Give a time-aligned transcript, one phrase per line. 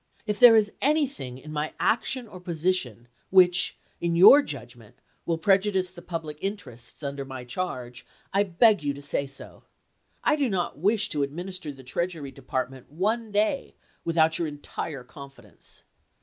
[0.25, 4.95] If there is anything in my action or position which in your judg ment
[5.27, 8.03] will prejudice the public interests under my charge,
[8.33, 9.63] I beg you to say so.
[10.23, 15.43] I do not wish to administer the Treasury Department one day without your entire confi
[15.43, 15.83] dence.